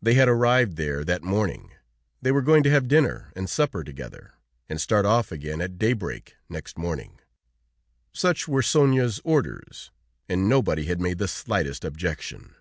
[0.00, 1.72] They had arrived there that morning;
[2.22, 4.34] they were going to have dinner and supper together,
[4.68, 7.18] and start off again at daybreak next morning;
[8.12, 9.90] such were Sonia's orders,
[10.28, 12.54] and nobody had made the slightest objection.